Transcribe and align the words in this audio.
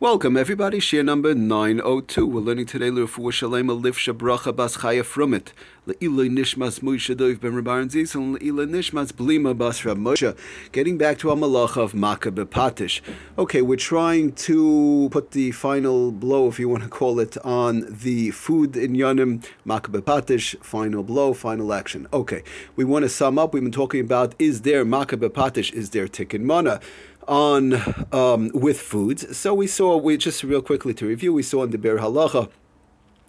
Welcome, 0.00 0.36
everybody. 0.36 0.80
Share 0.80 1.04
number 1.04 1.36
902. 1.36 2.26
We're 2.26 2.40
learning 2.40 2.66
today 2.66 2.90
L'Refuah 2.90 3.30
Shalema 3.30 3.80
Livsha 3.80 4.12
Bracha 4.12 4.54
Bas 4.54 4.78
Chaya 4.78 5.04
Frumit. 5.04 5.52
Le'iloi 5.86 6.28
Nishmas 6.28 6.80
Moshe 6.80 7.16
Dov 7.16 7.40
Ben 7.40 7.52
Rabban 7.52 7.88
Zis 7.88 8.16
and 8.16 8.36
Le'iloi 8.36 8.68
Nishmas 8.68 9.12
Blima 9.12 9.56
Bas 9.56 9.84
Rab 9.84 9.98
Moshe. 9.98 10.36
Getting 10.72 10.98
back 10.98 11.18
to 11.18 11.30
our 11.30 11.36
malacha 11.36 11.76
of 11.76 11.94
Makkah 11.94 12.32
Bepatish. 12.32 13.02
Okay, 13.38 13.62
we're 13.62 13.76
trying 13.76 14.32
to 14.32 15.08
put 15.12 15.30
the 15.30 15.52
final 15.52 16.10
blow, 16.10 16.48
if 16.48 16.58
you 16.58 16.68
want 16.68 16.82
to 16.82 16.88
call 16.88 17.20
it, 17.20 17.36
on 17.44 17.86
the 17.88 18.32
food 18.32 18.76
in 18.76 18.94
Yanim, 18.94 19.46
Makkah 19.64 19.92
Bepatish, 19.92 20.60
final 20.64 21.04
blow, 21.04 21.34
final 21.34 21.72
action. 21.72 22.08
Okay, 22.12 22.42
we 22.74 22.84
want 22.84 23.04
to 23.04 23.08
sum 23.08 23.38
up. 23.38 23.54
We've 23.54 23.62
been 23.62 23.70
talking 23.70 24.00
about 24.00 24.34
is 24.40 24.62
there 24.62 24.84
Makkah 24.84 25.18
Bepatish, 25.18 25.72
is 25.72 25.90
there 25.90 26.08
Tikkun 26.08 26.40
Mana? 26.40 26.80
On 27.26 27.74
um, 28.12 28.50
with 28.52 28.80
foods. 28.80 29.36
So 29.36 29.54
we 29.54 29.66
saw, 29.66 29.96
we 29.96 30.16
just 30.16 30.42
real 30.42 30.60
quickly 30.60 30.92
to 30.94 31.06
review, 31.06 31.32
we 31.32 31.42
saw 31.42 31.62
in 31.62 31.70
the 31.70 31.78
Biur 31.78 31.98
Halacha, 31.98 32.50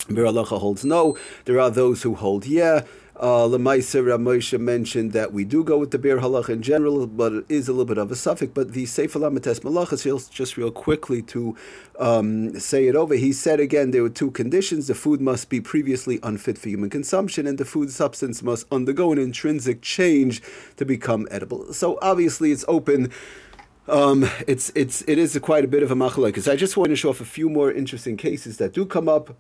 Biur 0.08 0.32
Halacha 0.32 0.60
holds 0.60 0.84
no. 0.84 1.18
There 1.46 1.60
are 1.60 1.70
those 1.70 2.04
who 2.04 2.16
hold 2.16 2.46
yeah. 2.46 2.82
Uh, 3.18 3.48
Lemaisa 3.48 4.04
Ramosha 4.04 4.60
mentioned 4.60 5.14
that 5.14 5.32
we 5.32 5.46
do 5.46 5.64
go 5.64 5.78
with 5.78 5.92
the 5.92 5.98
Bir 5.98 6.20
Halach 6.20 6.50
in 6.50 6.62
general, 6.62 7.08
but 7.08 7.32
it 7.32 7.46
is 7.48 7.70
a 7.70 7.72
little 7.72 7.86
bit 7.86 7.98
of 7.98 8.12
a 8.12 8.16
suffix. 8.16 8.52
But 8.54 8.74
the 8.74 8.86
Sefer 8.86 9.20
Lamates 9.20 9.62
Malachas, 9.62 10.30
just 10.30 10.58
real 10.58 10.70
quickly 10.70 11.22
to 11.22 11.56
um, 11.98 12.60
say 12.60 12.88
it 12.88 12.96
over, 12.96 13.16
he 13.16 13.32
said 13.32 13.62
again 13.62 13.92
there 13.92 14.04
were 14.04 14.10
two 14.10 14.32
conditions. 14.32 14.88
The 14.88 14.96
food 14.96 15.22
must 15.22 15.50
be 15.50 15.62
previously 15.62 16.20
unfit 16.24 16.58
for 16.58 16.68
human 16.68 16.90
consumption, 16.90 17.48
and 17.48 17.58
the 17.58 17.64
food 17.64 17.90
substance 17.90 18.44
must 18.44 18.68
undergo 18.70 19.14
an 19.14 19.18
intrinsic 19.18 19.82
change 19.82 20.42
to 20.76 20.84
become 20.84 21.26
edible. 21.32 21.72
So 21.72 21.98
obviously 22.02 22.52
it's 22.52 22.66
open 22.68 23.14
um, 23.88 24.30
it's 24.48 24.72
it's 24.76 25.04
it 25.08 25.18
is 25.18 25.36
a 25.36 25.40
quite 25.40 25.64
a 25.64 25.68
bit 25.68 25.84
of 25.84 25.92
a 25.92 25.96
machlokes. 25.96 26.52
I 26.52 26.56
just 26.56 26.78
want 26.78 26.90
to 26.90 26.96
show 26.96 27.10
off 27.10 27.22
a 27.22 27.26
few 27.26 27.50
more 27.50 27.72
interesting 27.72 28.18
cases 28.18 28.58
that 28.58 28.74
do 28.74 28.86
come 28.86 29.08
up. 29.08 29.36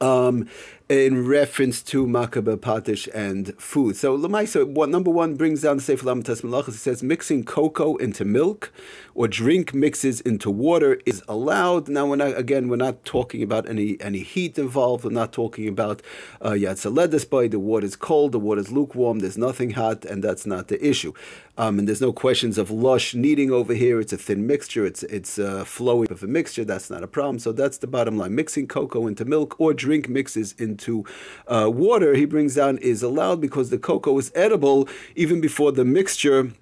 Um, 0.00 0.48
in 0.90 1.24
reference 1.24 1.82
to 1.82 2.04
Makkah 2.04 2.42
Patish 2.42 3.08
and 3.14 3.54
food. 3.60 3.94
So 3.94 4.18
Lamaisa, 4.18 4.66
what 4.66 4.88
number 4.88 5.08
one 5.08 5.36
brings 5.36 5.62
down 5.62 5.76
the 5.76 5.82
Sefer 5.84 6.04
Lamatas 6.04 6.42
Malachas, 6.42 6.70
it 6.70 6.78
says 6.78 7.00
mixing 7.00 7.44
cocoa 7.44 7.94
into 7.98 8.24
milk 8.24 8.72
or 9.14 9.28
drink 9.28 9.72
mixes 9.72 10.20
into 10.22 10.50
water 10.50 11.00
is 11.06 11.22
allowed. 11.28 11.88
Now 11.88 12.06
we're 12.06 12.16
not 12.16 12.36
again 12.36 12.66
we're 12.66 12.74
not 12.74 13.04
talking 13.04 13.40
about 13.40 13.68
any 13.68 13.98
any 14.00 14.24
heat 14.24 14.58
involved. 14.58 15.04
We're 15.04 15.12
not 15.12 15.32
talking 15.32 15.68
about 15.68 16.02
uh 16.40 16.50
Yatzaledis 16.64 17.30
by 17.30 17.46
the 17.46 17.60
water 17.60 17.86
is 17.86 17.94
cold, 17.94 18.32
the 18.32 18.40
water 18.40 18.60
is 18.60 18.72
lukewarm, 18.72 19.20
there's 19.20 19.38
nothing 19.38 19.70
hot, 19.70 20.04
and 20.04 20.24
that's 20.24 20.44
not 20.44 20.66
the 20.66 20.84
issue. 20.84 21.12
Um, 21.56 21.78
and 21.78 21.86
there's 21.86 22.00
no 22.00 22.12
questions 22.12 22.56
of 22.56 22.70
lush 22.70 23.14
kneading 23.14 23.52
over 23.52 23.74
here. 23.74 24.00
It's 24.00 24.14
a 24.14 24.16
thin 24.16 24.46
mixture. 24.46 24.86
It's 24.86 25.02
it's 25.04 25.38
uh, 25.38 25.64
flowing 25.64 26.10
of 26.10 26.22
a 26.22 26.26
mixture. 26.26 26.64
That's 26.64 26.88
not 26.88 27.02
a 27.04 27.06
problem. 27.06 27.38
So 27.38 27.52
that's 27.52 27.78
the 27.78 27.86
bottom 27.86 28.16
line. 28.16 28.34
Mixing 28.34 28.66
cocoa 28.66 29.06
into 29.06 29.24
milk 29.24 29.60
or 29.60 29.74
drink 29.74 30.08
mixes 30.08 30.54
into 30.54 30.79
into 30.80 31.04
uh, 31.46 31.70
water, 31.70 32.14
he 32.14 32.24
brings 32.24 32.54
down 32.54 32.78
is 32.78 33.02
allowed 33.02 33.40
because 33.40 33.70
the 33.70 33.78
cocoa 33.78 34.16
is 34.18 34.32
edible 34.34 34.88
even 35.14 35.40
before 35.40 35.72
the 35.72 35.84
mixture 35.84 36.52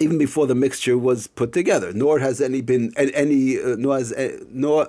even 0.00 0.18
before 0.18 0.48
the 0.48 0.56
mixture 0.56 0.98
was 0.98 1.28
put 1.28 1.52
together. 1.52 1.92
Nor 1.92 2.18
has 2.18 2.40
any 2.40 2.60
been 2.60 2.92
any 2.96 3.60
uh, 3.60 3.76
nor 3.78 3.96
has 3.96 4.12
uh, 4.12 4.38
nor 4.50 4.88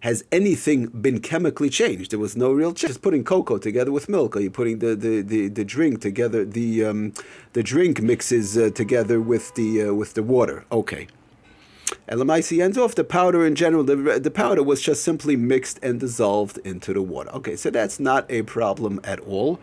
has 0.00 0.24
anything 0.32 0.86
been 0.86 1.20
chemically 1.20 1.68
changed. 1.68 2.10
There 2.10 2.18
was 2.18 2.36
no 2.36 2.52
real 2.52 2.72
change. 2.72 2.92
Just 2.92 3.02
putting 3.02 3.24
cocoa 3.24 3.58
together 3.58 3.92
with 3.92 4.08
milk. 4.08 4.36
Are 4.36 4.40
you 4.40 4.50
putting 4.50 4.78
the, 4.78 4.94
the, 4.94 5.20
the, 5.22 5.48
the 5.48 5.64
drink 5.64 6.00
together? 6.00 6.44
The 6.44 6.86
um, 6.86 7.12
the 7.52 7.62
drink 7.62 8.00
mixes 8.00 8.56
uh, 8.56 8.70
together 8.70 9.20
with 9.20 9.54
the 9.54 9.88
uh, 9.88 9.94
with 9.94 10.14
the 10.14 10.22
water. 10.22 10.64
Okay. 10.72 11.08
And 12.08 12.20
Lamaisi 12.20 12.62
ends 12.62 12.78
off 12.78 12.94
the 12.94 13.04
powder 13.04 13.44
in 13.44 13.56
general. 13.56 13.82
The, 13.82 14.20
the 14.20 14.30
powder 14.30 14.62
was 14.62 14.80
just 14.80 15.02
simply 15.02 15.36
mixed 15.36 15.80
and 15.82 15.98
dissolved 15.98 16.58
into 16.58 16.92
the 16.92 17.02
water. 17.02 17.30
Okay, 17.30 17.56
so 17.56 17.70
that's 17.70 17.98
not 17.98 18.30
a 18.30 18.42
problem 18.42 19.00
at 19.02 19.18
all. 19.20 19.58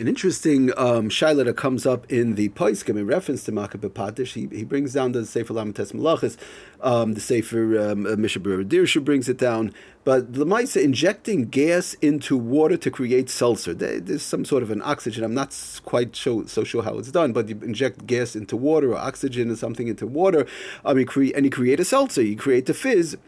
An 0.00 0.08
interesting 0.08 0.70
um, 0.78 1.10
shaila 1.10 1.44
that 1.44 1.58
comes 1.58 1.84
up 1.84 2.10
in 2.10 2.34
the 2.34 2.48
Poiskim 2.48 2.96
in 2.98 3.06
reference 3.06 3.44
to 3.44 3.52
Makkah 3.52 3.76
Patish, 3.76 4.32
he, 4.32 4.48
he 4.56 4.64
brings 4.64 4.94
down 4.94 5.12
the 5.12 5.26
Sefer 5.26 5.52
Lamates 5.52 5.92
Malachis, 5.92 6.38
um, 6.80 7.12
the 7.12 7.20
Sefer 7.20 7.78
um, 7.78 8.06
uh, 8.06 8.10
Mishabur 8.10 8.64
Dirshu 8.64 9.04
brings 9.04 9.28
it 9.28 9.36
down, 9.36 9.74
but 10.04 10.32
Lamaisa 10.32 10.82
injecting 10.82 11.44
gas 11.44 11.92
into 12.00 12.34
water 12.34 12.78
to 12.78 12.90
create 12.90 13.28
seltzer. 13.28 13.74
There, 13.74 14.00
there's 14.00 14.22
some 14.22 14.46
sort 14.46 14.62
of 14.62 14.70
an 14.70 14.80
oxygen. 14.80 15.22
I'm 15.22 15.34
not 15.34 15.54
quite 15.84 16.16
so, 16.16 16.46
so 16.46 16.64
sure 16.64 16.82
how 16.82 16.96
it's 16.96 17.10
done, 17.10 17.34
but 17.34 17.50
you 17.50 17.60
inject 17.62 18.06
gas 18.06 18.34
into 18.34 18.56
water 18.56 18.92
or 18.92 18.96
oxygen 18.96 19.50
or 19.50 19.56
something 19.56 19.86
into 19.86 20.06
water, 20.06 20.46
I 20.82 20.94
mean, 20.94 21.04
cre- 21.04 21.34
and 21.34 21.44
you 21.44 21.50
create 21.50 21.78
a 21.78 21.84
seltzer. 21.84 22.22
You 22.22 22.36
create 22.36 22.64
the 22.64 22.72
fizz 22.72 23.18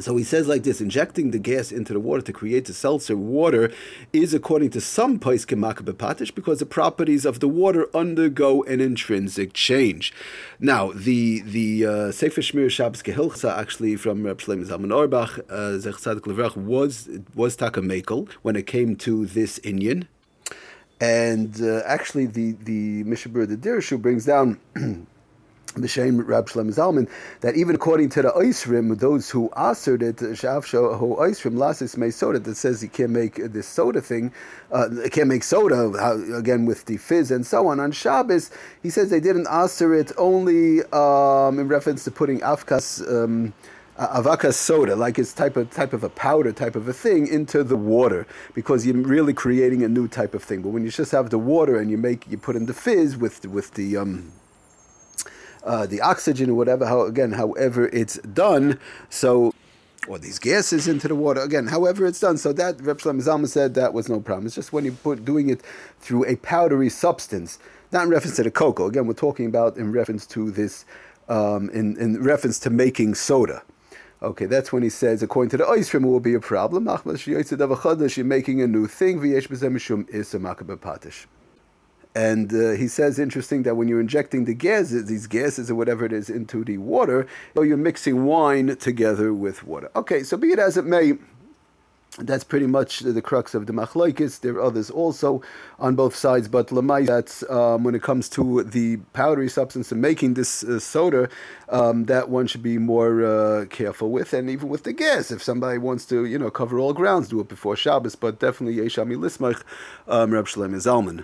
so 0.00 0.16
he 0.16 0.24
says 0.24 0.48
like 0.48 0.62
this: 0.62 0.80
injecting 0.80 1.30
the 1.30 1.38
gas 1.38 1.72
into 1.72 1.92
the 1.92 2.00
water 2.00 2.22
to 2.22 2.32
create 2.32 2.66
the 2.66 2.74
seltzer 2.74 3.16
water 3.16 3.70
is, 4.12 4.34
according 4.34 4.70
to 4.70 4.80
some 4.80 5.18
poskim 5.18 5.58
makabepatish, 5.58 6.34
because 6.34 6.58
the 6.58 6.66
properties 6.66 7.24
of 7.24 7.40
the 7.40 7.48
water 7.48 7.88
undergo 7.94 8.62
an 8.64 8.80
intrinsic 8.80 9.52
change. 9.52 10.12
Now, 10.60 10.92
the 10.92 11.40
the 11.40 11.86
uh, 11.86 12.12
Sefer 12.12 12.40
Shmiras 12.40 12.70
Shabbos 12.70 13.02
Kehilchasa 13.02 13.56
actually 13.56 13.96
from 13.96 14.24
Reb 14.24 14.38
Shlomo 14.38 14.66
Zalman 14.66 14.92
Auerbach, 14.92 15.38
uh, 15.50 16.60
was 16.60 17.08
was 17.34 17.56
Takamekel 17.56 18.30
when 18.42 18.56
it 18.56 18.66
came 18.66 18.96
to 18.96 19.26
this 19.26 19.58
Inyan, 19.60 20.06
and 21.00 21.60
uh, 21.62 21.82
actually 21.84 22.26
the 22.26 22.52
the 22.52 23.04
Mishabur 23.04 23.48
the 23.48 23.56
Dirshu 23.56 24.00
brings 24.00 24.24
down. 24.24 24.58
the 25.74 25.88
Shem 25.88 26.20
Rab 26.20 26.48
Shlem 26.48 26.72
Zalman 26.72 27.08
that 27.40 27.56
even 27.56 27.74
according 27.74 28.08
to 28.10 28.22
the 28.22 28.30
Oisrim, 28.30 28.98
those 28.98 29.30
who 29.30 29.50
answered 29.52 30.02
it, 30.02 30.16
Shavsho 30.16 30.96
Ho 30.98 31.16
Oisrim 31.16 31.56
Lasis 31.56 31.96
May 31.96 32.10
Soda 32.10 32.38
that 32.38 32.56
says 32.56 32.82
you 32.82 32.88
can't 32.88 33.10
make 33.10 33.36
this 33.36 33.66
soda 33.66 34.00
thing, 34.00 34.32
uh, 34.72 34.88
can't 35.10 35.28
make 35.28 35.42
soda 35.42 35.88
again 36.34 36.66
with 36.66 36.84
the 36.86 36.96
fizz 36.96 37.30
and 37.30 37.46
so 37.46 37.66
on. 37.68 37.80
On 37.80 37.92
Shabbos, 37.92 38.50
he 38.82 38.90
says 38.90 39.10
they 39.10 39.20
didn't 39.20 39.48
answer 39.48 39.94
it 39.94 40.12
only 40.16 40.82
um, 40.92 41.58
in 41.58 41.68
reference 41.68 42.04
to 42.04 42.10
putting 42.10 42.40
afkas. 42.40 43.00
Um, 43.08 43.52
avaka 43.98 44.54
soda, 44.54 44.94
like 44.94 45.18
it's 45.18 45.32
type 45.32 45.56
of 45.56 45.70
type 45.70 45.92
of 45.92 46.04
a 46.04 46.08
powder 46.08 46.52
type 46.52 46.76
of 46.76 46.86
a 46.86 46.92
thing, 46.92 47.26
into 47.26 47.64
the 47.64 47.76
water 47.76 48.26
because 48.54 48.86
you're 48.86 48.96
really 48.96 49.34
creating 49.34 49.82
a 49.82 49.88
new 49.88 50.06
type 50.06 50.34
of 50.34 50.42
thing. 50.42 50.62
But 50.62 50.68
when 50.68 50.84
you 50.84 50.90
just 50.90 51.10
have 51.12 51.30
the 51.30 51.38
water 51.38 51.76
and 51.76 51.90
you 51.90 51.98
make 51.98 52.28
you 52.30 52.38
put 52.38 52.54
in 52.54 52.66
the 52.66 52.74
fizz 52.74 53.16
with 53.16 53.44
with 53.46 53.74
the 53.74 53.96
um, 53.96 54.32
uh, 55.68 55.86
the 55.86 56.00
oxygen 56.00 56.50
or 56.50 56.54
whatever. 56.54 56.86
How 56.86 57.02
again, 57.02 57.32
however 57.32 57.88
it's 57.88 58.18
done. 58.18 58.80
So 59.10 59.54
or 60.08 60.18
these 60.18 60.38
gases 60.38 60.88
into 60.88 61.06
the 61.06 61.14
water 61.14 61.40
again. 61.42 61.66
However, 61.66 62.06
it's 62.06 62.20
done. 62.20 62.38
So 62.38 62.52
that 62.54 62.80
Reb 62.80 62.98
Shlomo 62.98 63.20
Zalman 63.22 63.48
said 63.48 63.74
that 63.74 63.92
was 63.92 64.08
no 64.08 64.20
problem. 64.20 64.46
It's 64.46 64.54
just 64.54 64.72
when 64.72 64.84
you 64.86 64.92
put 64.92 65.24
doing 65.24 65.50
it 65.50 65.60
through 66.00 66.24
a 66.24 66.36
powdery 66.36 66.88
substance, 66.88 67.58
not 67.92 68.04
in 68.04 68.08
reference 68.08 68.36
to 68.36 68.42
the 68.42 68.50
cocoa. 68.50 68.86
Again, 68.86 69.06
we're 69.06 69.12
talking 69.12 69.44
about 69.46 69.76
in 69.76 69.92
reference 69.92 70.26
to 70.28 70.50
this, 70.50 70.86
um, 71.28 71.68
in 71.70 71.96
in 71.98 72.22
reference 72.22 72.58
to 72.60 72.70
making 72.70 73.14
soda. 73.14 73.62
Okay, 74.20 74.46
that's 74.46 74.72
when 74.72 74.82
he 74.82 74.88
says, 74.88 75.22
according 75.22 75.50
to 75.50 75.58
the 75.58 75.64
Oisrim, 75.64 76.02
it 76.02 76.08
will 76.08 76.18
be 76.18 76.34
a 76.34 76.40
problem. 76.40 76.88
You're 76.88 78.24
making 78.24 78.62
a 78.62 78.66
new 78.66 78.88
thing. 78.88 79.20
And 82.18 82.52
uh, 82.52 82.70
he 82.72 82.88
says, 82.88 83.20
interesting 83.20 83.62
that 83.62 83.76
when 83.76 83.86
you're 83.86 84.00
injecting 84.00 84.44
the 84.44 84.52
gases, 84.52 85.04
these 85.06 85.28
gases 85.28 85.70
or 85.70 85.76
whatever 85.76 86.04
it 86.04 86.12
is, 86.12 86.28
into 86.28 86.64
the 86.64 86.78
water, 86.78 87.28
so 87.54 87.62
you're 87.62 87.76
mixing 87.76 88.24
wine 88.24 88.76
together 88.76 89.32
with 89.32 89.62
water. 89.62 89.88
Okay, 89.94 90.24
so 90.24 90.36
be 90.36 90.48
it 90.48 90.58
as 90.58 90.76
it 90.76 90.84
may, 90.84 91.12
that's 92.18 92.42
pretty 92.42 92.66
much 92.66 93.00
the, 93.00 93.12
the 93.12 93.22
crux 93.22 93.54
of 93.54 93.66
the 93.68 93.72
machlokes. 93.72 94.40
There 94.40 94.54
are 94.54 94.62
others 94.62 94.90
also 94.90 95.42
on 95.78 95.94
both 95.94 96.16
sides, 96.16 96.48
but 96.48 96.70
lamai 96.70 97.06
that's 97.06 97.48
um, 97.48 97.84
when 97.84 97.94
it 97.94 98.02
comes 98.02 98.28
to 98.30 98.64
the 98.64 98.96
powdery 99.12 99.48
substance 99.48 99.92
of 99.92 99.98
making 99.98 100.34
this 100.34 100.64
uh, 100.64 100.80
soda, 100.80 101.28
um, 101.68 102.06
that 102.06 102.30
one 102.30 102.48
should 102.48 102.64
be 102.64 102.78
more 102.78 103.24
uh, 103.24 103.66
careful 103.66 104.10
with, 104.10 104.32
and 104.32 104.50
even 104.50 104.68
with 104.68 104.82
the 104.82 104.92
gas. 104.92 105.30
If 105.30 105.40
somebody 105.40 105.78
wants 105.78 106.04
to, 106.06 106.24
you 106.24 106.36
know, 106.36 106.50
cover 106.50 106.80
all 106.80 106.94
grounds, 106.94 107.28
do 107.28 107.38
it 107.38 107.48
before 107.48 107.76
Shabbos. 107.76 108.16
But 108.16 108.40
definitely 108.40 108.74
Yeshami 108.82 109.16
Lismach, 109.16 109.62
um, 110.08 110.32
Reb 110.32 110.48
Shalem 110.48 110.74
Zalman 110.74 111.22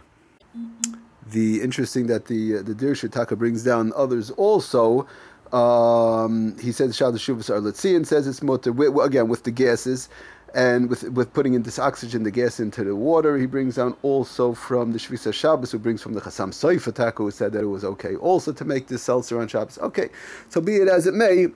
the 1.31 1.63
interesting 1.63 2.07
that 2.07 2.27
the 2.27 2.59
uh, 2.59 2.63
the 2.63 2.75
Dir 2.75 2.93
Shitaka 2.93 3.39
brings 3.39 3.65
down 3.65 3.93
others 3.97 4.31
also. 4.31 5.07
Um, 5.53 6.59
he 6.59 6.73
says 6.73 6.97
Shad 6.97 7.15
Shuvas 7.15 7.49
are 7.49 7.61
Letzian 7.61 8.05
says 8.07 8.27
it's 8.27 8.43
motor 8.43 8.71
again 9.03 9.29
with 9.29 9.45
the 9.45 9.53
gases 9.53 10.09
and 10.55 10.89
with 10.89 11.03
with 11.11 11.33
putting 11.33 11.55
in 11.55 11.63
this 11.63 11.79
oxygen, 11.79 12.23
the 12.23 12.31
gas 12.31 12.61
into 12.61 12.85
the 12.85 12.95
water. 12.95 13.37
He 13.37 13.47
brings 13.47 13.77
down 13.77 13.97
also 14.03 14.55
from 14.55 14.93
the 14.93 14.99
Shvisa 14.99 15.33
Shabbos, 15.33 15.73
who 15.73 15.79
brings 15.79 16.03
from 16.03 16.15
the 16.15 16.21
Chasam 16.21 16.51
Soifataka, 16.51 17.19
who 17.19 17.31
said 17.31 17.53
that 17.53 17.63
it 17.63 17.67
was 17.67 17.85
okay 17.85 18.17
also 18.17 18.53
to 18.53 18.65
make 18.65 18.87
this 18.87 19.03
seltzer 19.03 19.41
on 19.41 19.49
Shabbos. 19.49 19.79
Okay, 19.79 20.11
so 20.49 20.61
be 20.61 20.77
it 20.77 20.89
as 20.89 21.07
it 21.07 21.15
may. 21.15 21.49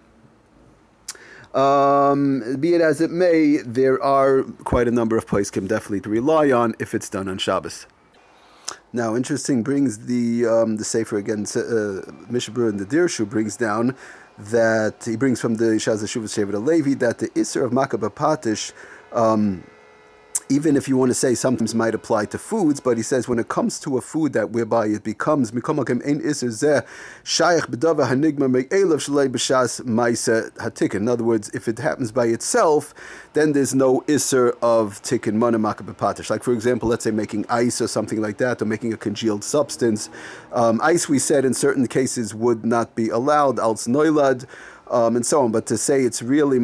Um, 1.54 2.56
be 2.60 2.74
it 2.74 2.82
as 2.82 3.00
it 3.00 3.10
may, 3.10 3.56
there 3.64 4.02
are 4.02 4.42
quite 4.64 4.86
a 4.86 4.90
number 4.90 5.16
of 5.16 5.26
poskim 5.26 5.66
definitely 5.66 6.02
to 6.02 6.10
rely 6.10 6.52
on 6.52 6.74
if 6.78 6.94
it's 6.94 7.08
done 7.08 7.26
on 7.26 7.38
Shabbos. 7.38 7.86
Now, 8.92 9.16
interesting 9.16 9.62
brings 9.62 10.06
the 10.06 10.46
um, 10.46 10.76
the 10.76 10.84
Sefer 10.84 11.18
again, 11.18 11.42
uh, 11.42 12.08
Mishabur 12.32 12.70
and 12.70 12.80
the 12.80 12.86
Dirshu 12.86 13.28
brings 13.28 13.56
down 13.56 13.94
that 14.38 15.04
he 15.04 15.16
brings 15.16 15.40
from 15.40 15.56
the 15.56 15.76
Shaz 15.76 16.02
Shuvas 16.04 16.32
Shevet 16.32 16.64
Levi 16.64 16.94
that 16.94 17.18
the 17.18 17.28
Isser 17.30 17.64
of 17.64 17.72
Makabah 17.72 18.14
Patish. 18.14 18.72
Um, 19.12 19.64
even 20.50 20.76
if 20.76 20.88
you 20.88 20.96
want 20.96 21.10
to 21.10 21.14
say 21.14 21.34
sometimes 21.34 21.74
might 21.74 21.94
apply 21.94 22.24
to 22.26 22.38
foods, 22.38 22.80
but 22.80 22.96
he 22.96 23.02
says 23.02 23.28
when 23.28 23.38
it 23.38 23.48
comes 23.48 23.78
to 23.80 23.98
a 23.98 24.00
food 24.00 24.32
that 24.32 24.50
whereby 24.50 24.86
it 24.86 25.04
becomes 25.04 25.50
mikomakim 25.50 26.04
ein 26.06 26.20
iser 26.26 26.48
zeh 26.48 26.86
shayach 27.22 27.66
bedava 27.66 28.08
hanigma 28.08 28.50
me'elav 28.50 28.98
shalei 28.98 29.28
b'shas 29.28 29.82
ma'isa. 29.82 30.94
In 30.94 31.08
other 31.08 31.24
words, 31.24 31.50
if 31.50 31.68
it 31.68 31.78
happens 31.78 32.12
by 32.12 32.26
itself, 32.26 32.94
then 33.34 33.52
there's 33.52 33.74
no 33.74 34.02
iser 34.08 34.56
of 34.62 35.02
tikkun 35.02 35.34
mana 35.34 35.58
makabepatish. 35.58 36.30
Like 36.30 36.42
for 36.42 36.52
example, 36.52 36.88
let's 36.88 37.04
say 37.04 37.10
making 37.10 37.44
ice 37.50 37.80
or 37.80 37.88
something 37.88 38.20
like 38.20 38.38
that, 38.38 38.62
or 38.62 38.64
making 38.64 38.92
a 38.92 38.96
congealed 38.96 39.44
substance. 39.44 40.08
Um, 40.52 40.80
ice, 40.82 41.08
we 41.08 41.18
said 41.18 41.44
in 41.44 41.52
certain 41.52 41.86
cases 41.86 42.34
would 42.34 42.64
not 42.64 42.94
be 42.94 43.10
allowed, 43.10 43.58
als 43.58 43.86
noilad, 43.86 44.46
um, 44.90 45.16
and 45.16 45.26
so 45.26 45.42
on. 45.42 45.52
But 45.52 45.66
to 45.66 45.76
say 45.76 46.02
it's 46.02 46.22
really 46.22 46.58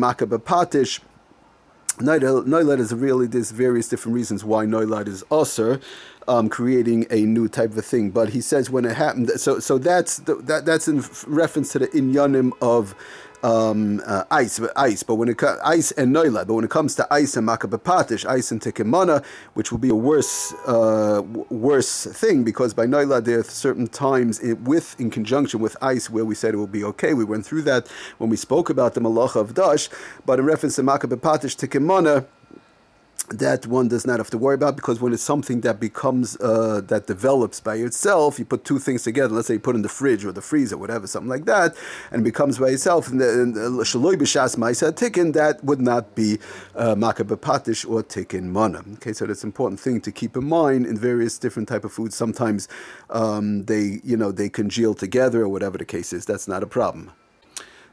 makabepatish 1.99 2.47
Noilad 2.47 2.79
is 2.79 2.93
really, 2.95 3.27
there's 3.27 3.51
various 3.51 3.89
different 3.89 4.15
reasons 4.15 4.45
why 4.45 4.67
Noilad 4.67 5.09
is 5.09 5.25
usher, 5.31 5.81
um, 6.27 6.49
creating 6.49 7.07
a 7.11 7.23
new 7.23 7.49
type 7.49 7.77
of 7.77 7.85
thing. 7.85 8.11
But 8.11 8.31
he 8.31 8.41
says 8.41 8.71
when 8.71 8.85
it 8.85 8.97
happened, 8.97 9.31
so 9.37 9.59
so 9.59 9.79
that's 9.79 10.19
the, 10.19 10.37
that 10.37 10.65
that's 10.65 10.89
in 10.89 11.05
reference 11.27 11.73
to 11.73 11.81
the 11.81 11.89
inyanim 11.89 12.53
of 12.61 12.95
um, 13.45 14.01
uh, 14.07 14.25
ice, 14.31 14.59
ice. 14.75 15.03
But 15.03 15.17
when 15.17 15.29
it 15.29 15.37
comes 15.37 15.61
ice 15.63 15.91
and 15.93 16.15
noila, 16.15 16.47
but 16.47 16.55
when 16.55 16.65
it 16.65 16.71
comes 16.71 16.95
to 16.97 17.07
ice 17.13 17.37
and 17.37 17.47
makabapatish, 17.47 18.25
ice 18.27 18.51
and 18.51 18.61
tikimana, 18.61 19.25
which 19.53 19.71
will 19.71 19.79
be 19.79 19.91
a 19.91 19.95
worse 19.95 20.55
uh, 20.67 21.23
worse 21.51 22.07
thing 22.07 22.43
because 22.43 22.73
by 22.73 22.87
noila 22.87 23.23
there 23.23 23.41
are 23.41 23.45
certain 23.45 23.87
times 23.87 24.41
it, 24.41 24.61
with 24.63 24.99
in 24.99 25.11
conjunction 25.11 25.61
with 25.61 25.77
ice 25.83 26.09
where 26.09 26.25
we 26.25 26.35
said 26.35 26.55
it 26.55 26.57
will 26.57 26.67
be 26.67 26.85
okay. 26.85 27.13
We 27.13 27.25
went 27.25 27.45
through 27.45 27.63
that 27.63 27.87
when 28.19 28.31
we 28.31 28.37
spoke 28.37 28.71
about 28.71 28.95
the 28.95 29.01
malacha 29.01 29.37
of 29.37 29.55
dash, 29.55 29.91
but 30.25 30.39
in 30.39 30.47
reference 30.47 30.77
to 30.77 30.83
makabapatish 30.83 31.57
tikimana 31.57 32.27
that 33.31 33.67
one 33.67 33.89
does 33.89 34.07
not 34.07 34.19
have 34.19 34.31
to 34.31 34.39
worry 34.39 34.55
about 34.55 34.77
because 34.77 35.01
when 35.01 35.13
it's 35.13 35.23
something 35.23 35.63
that 35.63 35.81
becomes 35.81 36.37
uh, 36.41 36.83
that 36.87 37.07
develops 37.07 37.61
by 37.61 37.77
itself, 37.77 38.39
you 38.39 38.45
put 38.45 38.65
two 38.65 38.79
things 38.79 39.03
together. 39.03 39.35
Let's 39.35 39.49
say 39.49 39.55
you 39.55 39.61
put 39.61 39.77
in 39.77 39.83
the 39.83 39.89
fridge 39.89 40.25
or 40.25 40.33
the 40.33 40.43
freezer, 40.43 40.77
whatever, 40.77 41.07
something 41.07 41.29
like 41.29 41.47
that, 41.47 41.75
and 42.11 42.21
it 42.21 42.25
becomes 42.25 42.59
by 42.59 42.69
itself. 42.69 43.09
And 43.09 43.21
shaloi 43.21 44.15
b'shas 44.15 44.57
ma'isa 44.57 44.93
tikkun 44.93 45.33
that 45.35 45.65
would 45.65 45.81
not 45.81 46.15
be 46.15 46.39
uh, 46.75 46.95
makabapatish 46.95 47.89
or 47.89 48.03
tikkun 48.03 48.45
mana. 48.45 48.83
Okay, 48.95 49.13
so 49.13 49.27
that's 49.27 49.43
an 49.43 49.49
important 49.49 49.81
thing 49.81 50.01
to 50.03 50.13
keep 50.13 50.37
in 50.37 50.45
mind 50.45 50.87
in 50.87 50.99
various 50.99 51.39
different 51.39 51.69
type 51.69 51.85
of 51.85 51.93
foods. 51.93 52.15
Sometimes 52.15 52.69
um, 53.11 53.65
they 53.65 54.01
you 54.05 54.17
know 54.17 54.33
they 54.33 54.49
congeal 54.49 54.95
together 54.95 55.43
or 55.43 55.49
whatever 55.49 55.79
the 55.79 55.85
case 55.85 56.13
is. 56.13 56.27
That's 56.27 56.47
not 56.47 56.63
a 56.63 56.67
problem. 56.67 57.13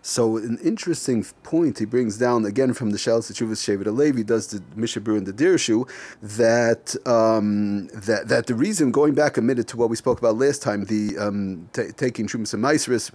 So 0.02 0.38
an 0.38 0.58
interesting 0.64 1.24
point 1.44 1.78
he 1.78 1.86
brings 1.86 2.18
down 2.18 2.46
again 2.46 2.74
from 2.74 2.90
the 2.90 2.98
Shal 2.98 3.20
Sechuvas 3.20 3.62
Shevet 3.62 3.96
Levi 3.96 4.24
does 4.24 4.48
the 4.48 4.60
Mishabur 4.76 5.18
and 5.18 5.28
the 5.28 5.34
Dirshu 5.34 5.88
that 6.22 6.96
um, 7.08 7.88
that 7.88 8.28
that 8.28 8.48
the 8.48 8.56
reason 8.56 8.92
going 8.92 9.14
back 9.14 9.38
a 9.38 9.42
minute 9.42 9.68
to 9.70 9.78
what 9.78 9.90
we 9.90 9.96
spoke 9.96 10.18
about 10.18 10.38
last 10.38 10.64
time 10.64 10.86
the 10.86 11.18
um, 11.20 11.70
t- 11.74 11.92
taking 11.96 12.28
Shumas 12.28 12.54
and 12.54 12.64
Maisris 12.64 13.12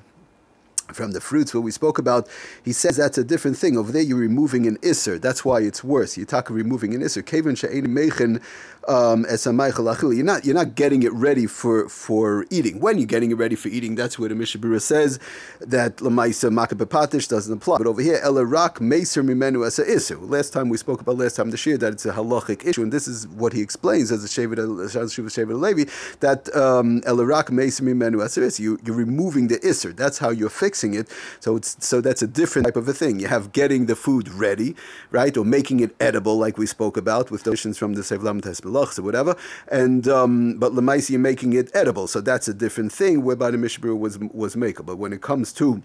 from 0.92 1.12
the 1.12 1.20
fruits 1.20 1.54
what 1.54 1.62
we 1.62 1.70
spoke 1.70 1.98
about, 1.98 2.28
he 2.64 2.72
says 2.72 2.96
that's 2.96 3.18
a 3.18 3.24
different 3.24 3.56
thing. 3.56 3.76
Over 3.76 3.92
there, 3.92 4.02
you're 4.02 4.18
removing 4.18 4.66
an 4.66 4.78
isser. 4.78 5.20
That's 5.20 5.44
why 5.44 5.60
it's 5.60 5.82
worse. 5.82 6.16
You're 6.16 6.26
talking 6.26 6.56
removing 6.56 6.94
an 6.94 7.00
isser. 7.02 7.24
Kevin 7.24 7.54
she'ein 7.54 8.40
um, 8.88 9.26
you're 9.28 10.24
not 10.24 10.44
you're 10.44 10.54
not 10.54 10.74
getting 10.74 11.02
it 11.02 11.12
ready 11.12 11.46
for, 11.46 11.88
for 11.88 12.46
eating. 12.50 12.80
When 12.80 12.98
you're 12.98 13.06
getting 13.06 13.30
it 13.30 13.34
ready 13.34 13.56
for 13.56 13.68
eating, 13.68 13.94
that's 13.94 14.18
where 14.18 14.28
the 14.28 14.34
Mishabura 14.34 14.80
says 14.80 15.18
that 15.60 15.96
lamaisa 15.96 16.50
makabepatish 16.50 17.28
doesn't 17.28 17.52
apply. 17.52 17.78
But 17.78 17.86
over 17.86 18.00
here, 18.00 18.20
elarak 18.24 18.76
meser 18.76 19.24
mimenu 19.24 19.66
as. 19.66 19.76
Last 20.20 20.52
time 20.52 20.68
we 20.68 20.76
spoke 20.76 21.00
about 21.00 21.16
last 21.18 21.36
time 21.36 21.50
the 21.50 21.56
shir 21.56 21.76
that 21.78 21.94
it's 21.94 22.06
a 22.06 22.12
halachic 22.12 22.64
issue, 22.64 22.82
and 22.82 22.92
this 22.92 23.08
is 23.08 23.26
what 23.28 23.52
he 23.52 23.60
explains 23.60 24.12
as 24.12 24.24
a 24.24 24.28
shevet 24.28 25.60
Levi 25.60 25.90
that 26.20 26.44
elarak 26.44 27.46
meser 27.46 27.82
mimenu 27.82 28.24
as. 28.24 28.60
You, 28.60 28.78
you're 28.84 28.96
removing 28.96 29.48
the 29.48 29.58
iser. 29.66 29.92
That's 29.92 30.18
how 30.18 30.30
you're 30.30 30.50
fixing 30.50 30.75
it. 30.94 31.08
So 31.40 31.56
it's 31.56 31.76
so 31.84 32.00
that's 32.00 32.23
a 32.23 32.26
different 32.26 32.67
type 32.67 32.76
of 32.76 32.88
a 32.88 32.93
thing. 32.93 33.20
You 33.20 33.28
have 33.28 33.52
getting 33.52 33.87
the 33.87 33.96
food 33.96 34.28
ready, 34.28 34.76
right, 35.11 35.37
or 35.37 35.44
making 35.44 35.81
it 35.81 35.94
edible, 36.00 36.37
like 36.38 36.58
we 36.58 36.67
spoke 36.67 36.96
about 36.96 37.31
with 37.31 37.43
the 37.43 37.56
from 37.56 37.94
the 37.94 38.02
Sevlam 38.02 38.40
Tesbel 38.40 38.99
or 38.99 39.02
whatever. 39.02 39.37
And 39.69 40.08
um, 40.08 40.58
but 40.58 40.73
lemaisi 40.73 41.11
you're 41.11 41.20
making 41.20 41.52
it 41.55 41.70
edible, 41.75 42.06
so 42.06 42.20
that's 42.20 42.49
a 42.49 42.55
different 42.55 42.93
thing. 42.93 43.25
Whereby 43.25 43.50
the 43.50 43.58
mishbur 43.58 43.99
was 43.99 44.19
was 44.19 44.56
makeable. 44.56 44.87
But 44.87 44.99
when 44.99 45.12
it 45.12 45.23
comes 45.23 45.52
to 45.55 45.82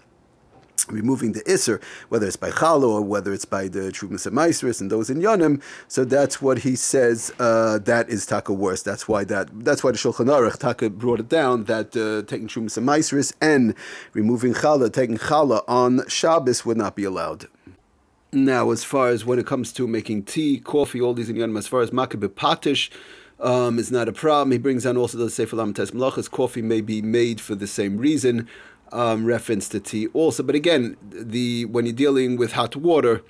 removing 0.90 1.32
the 1.32 1.42
iser, 1.50 1.80
whether 2.08 2.26
it's 2.26 2.36
by 2.36 2.50
chalo 2.50 2.88
or 2.88 3.02
whether 3.02 3.32
it's 3.32 3.44
by 3.44 3.68
the 3.68 3.92
trumas 3.92 4.26
and 4.26 4.36
maestris 4.36 4.80
and 4.80 4.90
those 4.90 5.10
in 5.10 5.18
yonim. 5.18 5.62
So 5.88 6.04
that's 6.04 6.40
what 6.40 6.58
he 6.60 6.76
says. 6.76 7.32
Uh, 7.38 7.78
that 7.78 8.08
is 8.08 8.26
taka 8.26 8.52
worse. 8.52 8.82
That's 8.82 9.06
why 9.06 9.24
that. 9.24 9.48
That's 9.64 9.84
why 9.84 9.92
the 9.92 9.98
Shulchan 9.98 10.26
Aruch 10.26 10.58
taka 10.58 10.90
brought 10.90 11.20
it 11.20 11.28
down 11.28 11.64
that 11.64 11.96
uh, 11.96 12.26
taking 12.28 12.48
trumas 12.48 12.76
and 12.76 12.86
maestris 12.86 13.32
and 13.40 13.74
removing 14.12 14.54
challah, 14.54 14.92
taking 14.92 15.18
challah 15.18 15.62
on 15.68 16.06
Shabbos 16.08 16.64
would 16.64 16.76
not 16.76 16.96
be 16.96 17.04
allowed. 17.04 17.46
Now, 18.34 18.70
as 18.70 18.82
far 18.82 19.08
as 19.08 19.26
when 19.26 19.38
it 19.38 19.46
comes 19.46 19.74
to 19.74 19.86
making 19.86 20.24
tea, 20.24 20.58
coffee, 20.58 21.02
all 21.02 21.12
these 21.12 21.28
in 21.28 21.36
Yonim, 21.36 21.58
as 21.58 21.66
far 21.66 21.82
as 21.82 21.90
makabeh 21.90 22.30
patish, 22.30 22.88
um, 23.38 23.78
is 23.78 23.90
not 23.92 24.08
a 24.08 24.12
problem. 24.12 24.52
He 24.52 24.58
brings 24.58 24.84
down 24.84 24.96
also 24.96 25.18
the 25.18 25.28
Sefer 25.28 25.56
Tes 25.56 25.90
Malachas. 25.90 26.30
Coffee 26.30 26.62
may 26.62 26.80
be 26.80 27.02
made 27.02 27.42
for 27.42 27.54
the 27.54 27.66
same 27.66 27.98
reason, 27.98 28.48
um, 28.92 29.24
reference 29.24 29.68
to 29.70 29.80
tea 29.80 30.08
also. 30.08 30.42
But 30.42 30.54
again, 30.54 30.96
the 31.10 31.64
when 31.66 31.86
you're 31.86 31.94
dealing 31.94 32.36
with 32.36 32.52
hot 32.52 32.76
water, 32.76 33.22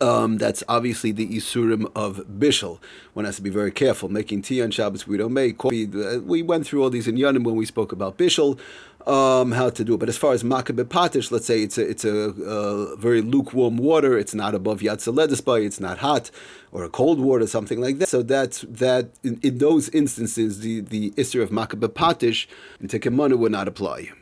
um, 0.00 0.38
that's 0.38 0.62
obviously 0.68 1.12
the 1.12 1.28
isurim 1.28 1.90
of 1.94 2.18
bishul. 2.26 2.78
One 3.14 3.24
has 3.24 3.36
to 3.36 3.42
be 3.42 3.50
very 3.50 3.70
careful. 3.70 4.08
Making 4.08 4.42
tea 4.42 4.62
on 4.62 4.70
Shabbos, 4.70 5.06
we 5.06 5.16
don't 5.16 5.32
make 5.32 5.58
coffee. 5.58 5.86
We 5.86 6.42
went 6.42 6.66
through 6.66 6.82
all 6.82 6.90
these 6.90 7.08
in 7.08 7.16
Yanim 7.16 7.44
when 7.44 7.56
we 7.56 7.66
spoke 7.66 7.92
about 7.92 8.16
bishul, 8.16 8.58
um, 9.06 9.52
how 9.52 9.68
to 9.70 9.84
do 9.84 9.94
it. 9.94 9.98
But 9.98 10.08
as 10.08 10.16
far 10.16 10.32
as 10.32 10.42
makabe 10.42 10.84
patish, 10.84 11.30
let's 11.30 11.46
say 11.46 11.62
it's 11.62 11.76
a 11.76 11.88
it's 11.88 12.04
a 12.04 12.28
uh, 12.44 12.96
very 12.96 13.20
lukewarm 13.20 13.76
water. 13.76 14.16
It's 14.16 14.34
not 14.34 14.54
above 14.54 14.80
yatzaledisbay. 14.80 15.64
It's 15.66 15.80
not 15.80 15.98
hot 15.98 16.30
or 16.72 16.84
a 16.84 16.88
cold 16.88 17.20
water, 17.20 17.46
something 17.46 17.80
like 17.80 17.98
that. 17.98 18.08
So 18.08 18.22
that's 18.22 18.62
that. 18.62 19.10
In, 19.22 19.38
in 19.42 19.58
those 19.58 19.90
instances, 19.90 20.60
the 20.60 20.80
the 20.80 21.12
issue 21.16 21.42
of 21.42 21.50
makabe 21.50 21.88
patish 21.88 22.46
and 22.78 22.88
tekemana 22.88 23.36
would 23.36 23.52
not 23.52 23.68
apply 23.68 24.12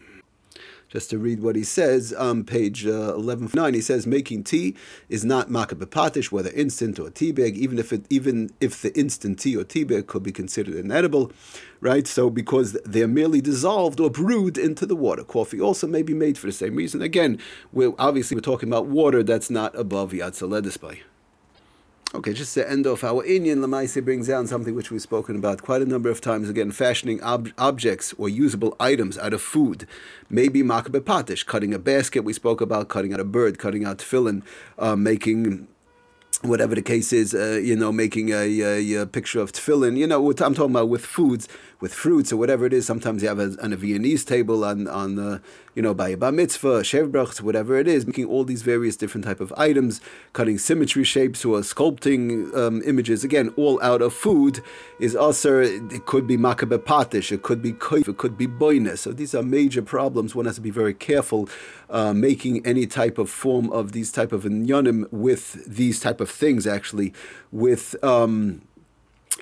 just 0.89 1.11
to 1.11 1.19
read 1.19 1.43
what 1.43 1.55
he 1.55 1.65
says 1.65 2.13
on 2.13 2.45
page 2.45 2.87
uh, 2.87 3.13
11.9, 3.15 3.75
he 3.75 3.81
says 3.81 4.07
making 4.07 4.45
tea 4.45 4.75
is 5.09 5.25
not 5.25 5.49
makabepatish, 5.49 6.33
whether 6.33 6.51
instant 6.51 6.99
or 6.99 7.11
tea 7.11 7.33
bag, 7.33 7.57
even 7.57 7.79
if 7.79 7.93
it 7.93 8.05
even 8.09 8.51
if 8.61 8.81
the 8.81 8.97
instant 8.99 9.39
tea 9.39 9.57
or 9.57 9.65
tea 9.65 9.85
bag 9.85 10.07
could 10.07 10.23
be 10.23 10.33
considered 10.33 10.75
inedible, 10.75 11.31
right? 11.81 12.07
So 12.07 12.31
because 12.31 12.73
they're 12.85 13.09
merely 13.09 13.41
dissolved 13.41 14.01
or 14.01 14.11
brewed 14.11 14.57
into 14.57 14.87
the 14.87 14.97
water. 14.97 15.25
Coffee 15.25 15.61
also 15.61 15.87
may 15.87 16.03
be 16.03 16.15
made 16.15 16.39
for 16.39 16.47
the 16.47 16.53
same 16.53 16.77
reason. 16.77 17.03
Again, 17.03 17.39
we're 17.73 17.93
obviously 17.99 18.35
we're 18.35 18.41
talking 18.41 18.69
about 18.69 18.87
water 18.87 19.23
that's 19.23 19.51
not 19.51 19.79
above 19.79 20.13
Yatzaledisbay. 20.13 21.01
Okay, 22.15 22.33
just 22.33 22.55
to 22.55 22.69
end 22.69 22.87
off 22.87 23.05
our 23.05 23.23
Indian, 23.23 23.59
Lamaisi 23.59 24.03
brings 24.03 24.29
down 24.29 24.47
something 24.47 24.75
which 24.75 24.91
we've 24.91 25.03
spoken 25.03 25.37
about 25.37 25.61
quite 25.61 25.83
a 25.83 25.85
number 25.85 26.09
of 26.09 26.23
times. 26.23 26.49
Again, 26.49 26.71
fashioning 26.71 27.23
ob- 27.23 27.51
objects 27.59 28.15
or 28.17 28.31
usable 28.31 28.75
items 28.81 29.19
out 29.19 29.35
of 29.35 29.43
food. 29.43 29.87
Maybe 30.31 30.63
makabepatish, 30.63 31.45
cutting 31.45 31.75
a 31.75 31.79
basket 31.79 32.25
we 32.25 32.33
spoke 32.33 32.63
about, 32.63 32.89
cutting 32.89 33.13
out 33.13 33.21
a 33.21 33.25
bird, 33.25 33.59
cutting 33.59 33.85
out 33.85 33.99
tefillin, 33.99 34.43
uh, 34.79 34.97
making 34.97 35.69
whatever 36.41 36.75
the 36.75 36.81
case 36.81 37.13
is, 37.13 37.35
uh, 37.35 37.61
you 37.63 37.77
know, 37.77 37.93
making 37.93 38.31
a, 38.31 38.61
a, 38.61 39.03
a, 39.03 39.07
picture 39.07 39.41
of 39.41 39.53
tefillin, 39.53 39.99
you 39.99 40.07
know, 40.07 40.21
what 40.21 40.41
I'm 40.41 40.55
talking 40.55 40.71
about 40.71 40.89
with 40.89 41.05
foods, 41.05 41.47
with 41.81 41.95
fruits 41.95 42.33
or 42.33 42.37
whatever 42.37 42.67
it 42.67 42.73
is. 42.73 42.87
Sometimes 42.87 43.23
you 43.23 43.29
have 43.29 43.39
a, 43.39 43.57
on 43.63 43.73
a 43.73 43.77
Viennese 43.77 44.25
table 44.25 44.65
on, 44.65 44.89
on 44.89 45.19
uh, 45.19 45.39
you 45.75 45.83
know, 45.83 45.95
by 45.95 46.09
a 46.09 46.17
bar 46.17 46.33
mitzvah, 46.33 46.81
shevbrachs, 46.81 47.41
whatever 47.41 47.77
it 47.77 47.87
is, 47.87 48.07
making 48.07 48.25
all 48.27 48.43
these 48.45 48.63
various 48.63 48.97
different 48.97 49.25
type 49.25 49.41
of 49.41 49.53
items, 49.57 50.01
cutting 50.33 50.59
symmetry 50.59 51.05
shapes 51.05 51.45
or 51.45 51.61
sculpting 51.61 52.53
um, 52.57 52.83
images, 52.85 53.23
again, 53.23 53.53
all 53.57 53.81
out 53.81 54.03
of 54.03 54.13
food 54.13 54.61
is 54.99 55.15
also, 55.15 55.61
it 55.61 56.07
could 56.07 56.27
be 56.27 56.37
makabe 56.37 56.79
patish, 56.79 57.31
it 57.31 57.43
could 57.43 57.63
be 57.63 57.73
koif, 57.73 58.09
it 58.09 58.17
could 58.17 58.37
be 58.37 58.47
boines. 58.47 59.01
So 59.01 59.13
these 59.13 59.35
are 59.35 59.43
major 59.43 59.83
problems. 59.83 60.35
One 60.35 60.47
has 60.47 60.57
to 60.57 60.61
be 60.61 60.71
very 60.71 60.95
careful 60.95 61.49
uh, 61.89 62.13
making 62.13 62.67
any 62.67 62.87
type 62.87 63.19
of 63.19 63.31
form 63.31 63.71
of 63.71 63.93
these 63.93 64.11
type 64.11 64.33
of 64.33 64.43
inyanim 64.43 65.07
with 65.13 65.65
these 65.65 66.01
type 66.01 66.21
of 66.21 66.29
things, 66.29 66.67
actually, 66.67 67.13
with... 67.53 67.95
Um, 68.03 68.63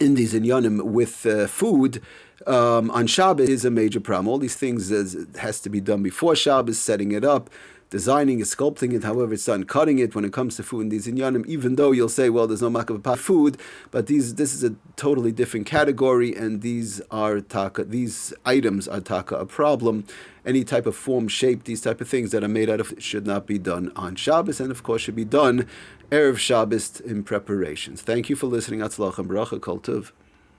in 0.00 0.14
these 0.14 0.34
inyanim 0.34 0.82
with 0.82 1.26
uh, 1.26 1.46
food 1.46 2.02
um, 2.46 2.90
on 2.90 3.06
Shabbos 3.06 3.48
is 3.48 3.64
a 3.64 3.70
major 3.70 4.00
problem. 4.00 4.28
All 4.28 4.38
these 4.38 4.56
things 4.56 4.90
is, 4.90 5.16
has 5.38 5.60
to 5.60 5.70
be 5.70 5.80
done 5.80 6.02
before 6.02 6.36
Shabbos, 6.36 6.78
setting 6.78 7.12
it 7.12 7.24
up, 7.24 7.50
designing 7.90 8.40
it, 8.40 8.44
sculpting 8.44 8.92
it, 8.92 9.04
however 9.04 9.34
it's 9.34 9.44
done, 9.44 9.64
cutting 9.64 9.98
it 9.98 10.14
when 10.14 10.24
it 10.24 10.32
comes 10.32 10.56
to 10.56 10.62
food 10.62 10.82
in 10.82 10.88
these 10.88 11.06
inyanim, 11.06 11.46
even 11.46 11.76
though 11.76 11.92
you'll 11.92 12.08
say, 12.08 12.28
well, 12.28 12.46
there's 12.46 12.62
no 12.62 12.70
makabah 12.70 13.16
food, 13.16 13.56
but 13.90 14.06
these 14.06 14.34
this 14.34 14.54
is 14.54 14.64
a 14.64 14.74
totally 14.96 15.32
different 15.32 15.66
category, 15.66 16.34
and 16.34 16.62
these 16.62 17.00
are 17.10 17.40
taka, 17.40 17.84
these 17.84 18.34
items 18.44 18.88
are 18.88 19.00
taka 19.00 19.36
a 19.36 19.46
problem. 19.46 20.04
Any 20.44 20.62
type 20.62 20.86
of 20.86 20.94
form, 20.94 21.26
shape, 21.26 21.64
these 21.64 21.80
type 21.80 22.00
of 22.00 22.08
things 22.08 22.30
that 22.30 22.44
are 22.44 22.48
made 22.48 22.70
out 22.70 22.80
of 22.80 22.94
should 22.98 23.26
not 23.26 23.46
be 23.46 23.58
done 23.58 23.90
on 23.96 24.14
Shabbos, 24.14 24.60
and 24.60 24.70
of 24.70 24.82
course 24.82 25.02
should 25.02 25.16
be 25.16 25.24
done 25.24 25.66
Erev 26.10 26.38
Shabbos 26.38 27.00
in 27.00 27.24
preparations. 27.24 28.02
Thank 28.02 28.30
you 28.30 28.36
for 28.36 28.46
listening. 28.46 28.80
Atzlach 28.80 29.18
and 29.18 29.28
Bracha 29.28 29.60
Kol. 29.60 29.80